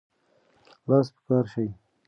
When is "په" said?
1.15-1.19